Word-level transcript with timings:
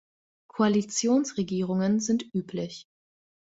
Koalitionsregierungen 0.47 1.99
sind 1.99 2.25
üblich. 2.33 2.87